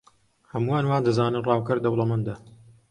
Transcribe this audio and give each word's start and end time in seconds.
هەمووان 0.51 0.83
وا 0.87 0.97
دەزانن 1.05 1.43
ڕاوکەر 1.49 1.77
دەوڵەمەندە. 1.83 2.35